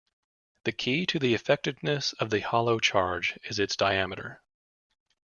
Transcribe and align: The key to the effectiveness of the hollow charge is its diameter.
The 0.63 0.71
key 0.71 1.05
to 1.05 1.19
the 1.19 1.35
effectiveness 1.35 2.13
of 2.13 2.31
the 2.31 2.39
hollow 2.39 2.79
charge 2.79 3.37
is 3.43 3.59
its 3.59 3.75
diameter. 3.75 4.41